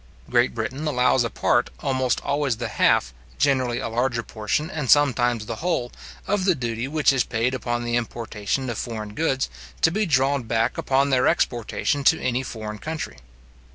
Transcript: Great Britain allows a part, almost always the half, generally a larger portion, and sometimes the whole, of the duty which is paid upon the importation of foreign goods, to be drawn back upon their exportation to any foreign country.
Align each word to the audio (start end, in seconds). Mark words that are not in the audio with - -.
Great 0.31 0.55
Britain 0.55 0.87
allows 0.87 1.23
a 1.23 1.29
part, 1.29 1.69
almost 1.81 2.19
always 2.21 2.57
the 2.57 2.69
half, 2.69 3.13
generally 3.37 3.77
a 3.77 3.87
larger 3.87 4.23
portion, 4.23 4.67
and 4.71 4.89
sometimes 4.89 5.45
the 5.45 5.57
whole, 5.57 5.91
of 6.25 6.43
the 6.45 6.55
duty 6.55 6.87
which 6.87 7.13
is 7.13 7.23
paid 7.23 7.53
upon 7.53 7.83
the 7.83 7.95
importation 7.95 8.67
of 8.71 8.79
foreign 8.79 9.13
goods, 9.13 9.47
to 9.83 9.91
be 9.91 10.07
drawn 10.07 10.41
back 10.41 10.75
upon 10.75 11.11
their 11.11 11.27
exportation 11.27 12.03
to 12.03 12.19
any 12.19 12.41
foreign 12.41 12.79
country. 12.79 13.17